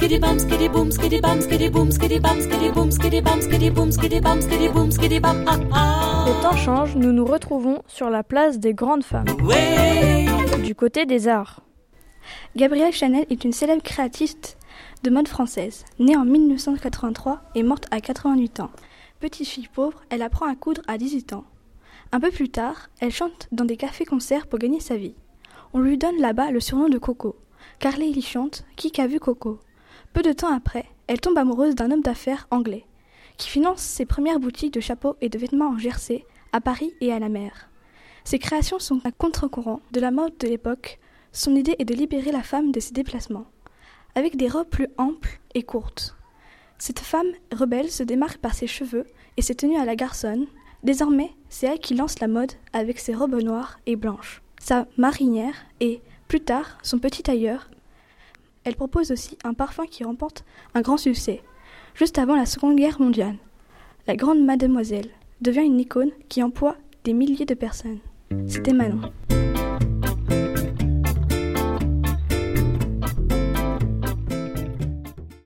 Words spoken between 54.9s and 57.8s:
marinière et, plus tard, son petit tailleur.